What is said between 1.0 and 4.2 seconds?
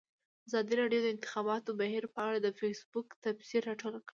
د د انتخاباتو بهیر په اړه د فیسبوک تبصرې راټولې کړي.